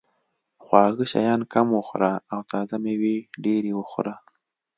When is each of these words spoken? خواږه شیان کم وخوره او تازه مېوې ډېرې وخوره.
خواږه 0.63 1.05
شیان 1.13 1.41
کم 1.53 1.67
وخوره 1.77 2.11
او 2.33 2.39
تازه 2.51 2.75
مېوې 2.83 3.15
ډېرې 3.43 3.71
وخوره. 3.79 4.13